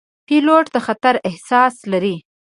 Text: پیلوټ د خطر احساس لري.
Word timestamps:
پیلوټ 0.27 0.65
د 0.75 0.75
خطر 0.85 1.15
احساس 1.29 1.75
لري. 1.91 2.15